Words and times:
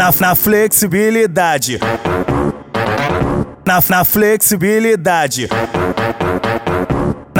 na, 0.00 0.10
na 0.18 0.34
flexibilidade. 0.34 1.78
Na, 3.66 3.82
na 3.90 4.02
flexibilidade 4.02 5.46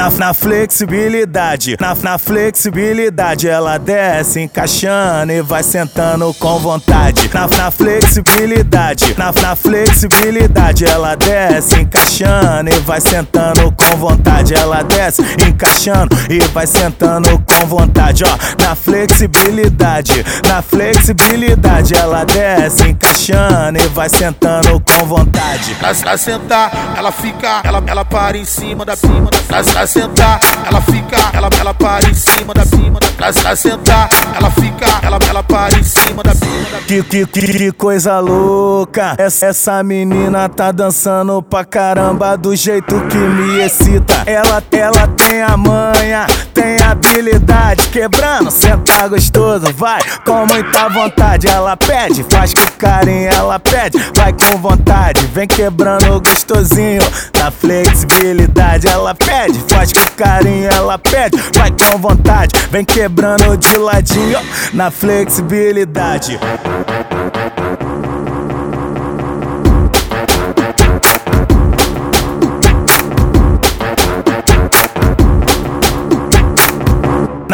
na, 0.00 0.08
na 0.08 0.34
flexibilidade, 0.34 1.76
na, 1.78 1.94
na 1.94 2.16
flexibilidade 2.16 3.46
ela 3.46 3.76
desce 3.76 4.40
encaixando 4.40 5.30
e 5.30 5.42
vai 5.42 5.62
sentando 5.62 6.32
com 6.32 6.58
vontade. 6.58 7.28
Na, 7.34 7.46
na 7.46 7.70
flexibilidade, 7.70 9.14
na, 9.18 9.30
na 9.42 9.54
flexibilidade 9.54 10.86
ela 10.86 11.14
desce 11.14 11.80
encaixando 11.80 12.70
e 12.70 12.78
vai 12.78 12.98
sentando 12.98 13.70
com 13.72 13.96
vontade. 13.98 14.54
Ela 14.54 14.82
desce 14.82 15.22
encaixando 15.46 16.16
e 16.30 16.38
vai 16.48 16.66
sentando 16.66 17.38
com 17.40 17.66
vontade. 17.66 18.24
Ó, 18.24 18.64
na 18.64 18.74
flexibilidade, 18.74 20.24
na 20.48 20.62
flexibilidade 20.62 21.94
ela 21.94 22.24
desce 22.24 22.88
encaixando 22.88 23.78
e 23.78 23.86
vai 23.88 24.08
sentando 24.08 24.80
com 24.80 25.04
vontade. 25.04 25.74
Pra, 25.74 25.94
pra 25.94 26.16
sentar, 26.16 26.94
ela 26.96 27.12
fica, 27.12 27.60
ela, 27.64 27.82
ela 27.86 28.04
para 28.04 28.38
em 28.38 28.46
cima 28.46 28.82
da 28.86 28.96
cima 28.96 29.30
da, 29.30 29.38
pra, 29.40 29.62
sentar, 29.90 30.38
ela 30.64 30.80
fica, 30.82 31.16
ela, 31.32 31.50
ela 31.58 31.74
para 31.74 32.08
em 32.08 32.14
cima 32.14 32.54
da 32.54 32.64
cima 32.64 33.00
da, 33.00 33.08
pra, 33.08 33.56
sentar, 33.56 34.08
ela 34.36 34.48
fica, 34.52 34.86
ela, 35.02 35.18
ela 35.28 35.42
para 35.42 35.76
em 35.76 35.82
cima 35.82 36.22
da 36.22 36.32
cima 36.32 36.70
da. 36.70 36.78
Que, 36.86 37.02
que, 37.02 37.26
que 37.26 37.72
coisa 37.72 38.20
louca, 38.20 39.16
essa, 39.18 39.46
essa 39.46 39.82
menina 39.82 40.48
tá 40.48 40.70
dançando 40.70 41.42
pra 41.42 41.64
caramba 41.64 42.36
do 42.36 42.54
jeito 42.54 42.94
que 43.08 43.16
me 43.16 43.60
excita. 43.60 44.14
Ela, 44.26 44.62
ela 44.70 45.08
tem 45.08 45.42
a 45.42 45.56
manha, 45.56 46.26
tem 46.54 46.80
habilidade, 46.80 47.79
quebrando, 47.90 48.50
senta 48.50 49.08
gostoso, 49.08 49.72
vai 49.74 50.00
com 50.24 50.46
muita 50.46 50.88
vontade. 50.88 51.48
Ela 51.48 51.76
pede, 51.76 52.24
faz 52.30 52.54
com 52.54 52.66
carinho, 52.78 53.28
ela 53.28 53.58
pede, 53.58 53.98
vai 54.14 54.32
com 54.32 54.56
vontade, 54.58 55.26
vem 55.26 55.46
quebrando 55.46 56.20
gostosinho, 56.20 57.02
na 57.38 57.50
flexibilidade. 57.50 58.86
Ela 58.86 59.14
pede, 59.14 59.58
faz 59.68 59.92
com 59.92 60.04
carinho, 60.16 60.68
ela 60.68 60.98
pede, 60.98 61.36
vai 61.54 61.70
com 61.70 61.98
vontade, 61.98 62.54
vem 62.70 62.84
quebrando 62.84 63.56
de 63.56 63.76
ladinho, 63.76 64.38
na 64.72 64.90
flexibilidade. 64.90 66.38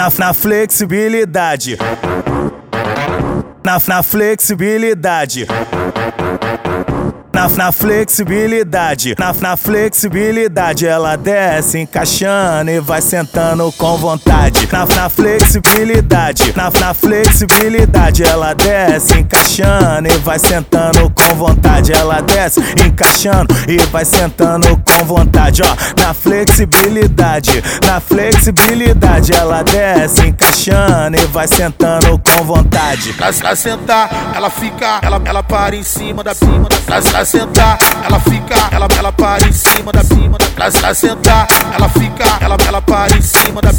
Na, 0.07 0.27
na 0.29 0.33
flexibilidade. 0.33 1.77
Na, 3.65 3.83
na 3.89 4.03
flexibilidade 4.05 5.49
na, 7.37 7.49
na 7.51 7.71
flexibilidade, 7.71 9.15
na, 9.19 9.31
na 9.35 9.57
flexibilidade 9.59 10.87
ela 10.87 11.17
desce 11.17 11.79
encaixando 11.79 12.71
e 12.71 12.81
vai 12.81 13.03
sentando 13.03 13.71
com 13.73 13.99
vontade. 13.99 14.67
Na, 14.73 14.87
na 14.87 15.11
flexibilidade, 15.11 16.55
na, 16.57 16.71
na 16.81 16.95
flexibilidade 16.95 18.23
ela 18.23 18.55
desce 18.55 19.19
encaixando 19.19 20.09
e 20.09 20.17
vai 20.17 20.39
sentando 20.39 21.11
com 21.11 21.35
vontade. 21.35 21.93
Ela 21.93 22.23
desce 22.23 22.61
encaixando 22.87 23.55
e 23.69 23.77
vai 23.91 24.07
sentando 24.07 24.69
com 24.79 25.05
vontade. 25.05 25.61
Ó, 25.63 26.03
na 26.03 26.15
flexibilidade, 26.15 27.63
na 27.85 28.01
flexibilidade 28.01 29.33
ela 29.35 29.63
desce 29.63 30.27
encaixando 30.27 31.19
e 31.21 31.27
vai 31.27 31.47
sentando 31.47 32.19
com 32.19 32.45
vontade. 32.45 33.13
Pra, 33.13 33.31
pra 33.31 33.55
sentar, 33.55 34.09
ela 34.35 34.49
fica, 34.49 35.01
ela, 35.03 35.21
ela 35.23 35.43
para 35.43 35.77
em 35.77 35.83
cima 35.83 36.25
da 36.25 36.35
cima 36.35 36.67
da, 36.67 36.77
pra, 36.79 37.26
sentar, 37.27 37.79
ela 38.05 38.21
fica, 38.21 38.55
ela, 38.71 38.87
ela 38.97 39.13
para 39.13 39.47
em 39.49 39.53
cima 39.53 39.93
da 39.93 40.05
cima 40.05 40.39
da, 40.39 40.47
pra, 40.47 40.95
sentar, 40.95 41.49
ela 41.75 41.89
fica, 41.89 42.25
ela, 42.41 42.57
ela 42.67 42.81
para 42.81 43.17
em 43.17 43.21
cima 43.21 43.61
da. 43.61 43.71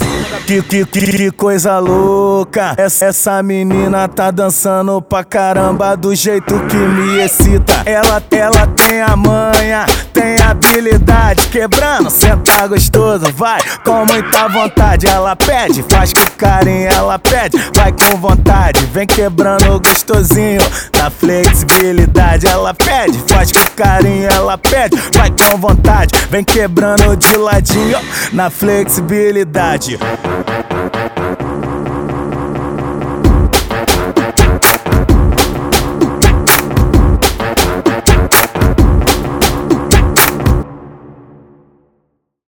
Que, 0.45 0.61
que, 0.61 0.85
que 0.85 1.31
coisa 1.31 1.79
louca, 1.79 2.75
essa, 2.77 3.05
essa 3.05 3.41
menina 3.41 4.07
tá 4.07 4.31
dançando 4.31 5.01
pra 5.01 5.23
caramba 5.23 5.95
do 5.95 6.13
jeito 6.13 6.59
que 6.67 6.75
me 6.75 7.21
excita. 7.21 7.83
Ela, 7.85 8.21
ela 8.31 8.67
tem 8.67 9.01
a 9.01 9.15
manha, 9.15 9.85
tem 10.13 10.35
habilidade, 10.67 11.47
quebrando, 11.47 12.09
senta 12.09 12.67
gostoso, 12.67 13.31
vai 13.33 13.59
com 13.83 14.05
muita 14.05 14.47
vontade. 14.49 15.07
Ela 15.07 15.35
pede, 15.35 15.83
faz 15.83 16.13
com 16.13 16.25
carinho, 16.37 16.89
ela 16.89 17.17
pede, 17.17 17.57
vai 17.73 17.91
com 17.91 18.17
vontade, 18.17 18.85
vem 18.87 19.07
quebrando 19.07 19.79
gostosinho, 19.79 20.61
na 20.97 21.09
flexibilidade. 21.09 22.47
Ela 22.47 22.73
pede, 22.73 23.17
faz 23.27 23.51
com 23.51 23.65
carinho, 23.75 24.27
ela 24.27 24.57
pede, 24.57 24.97
vai 25.13 25.31
com 25.31 25.57
vontade, 25.57 26.13
vem 26.29 26.43
quebrando 26.43 27.15
de 27.15 27.35
ladinho 27.37 27.99
na 28.33 28.49
flexibilidade. 28.49 29.97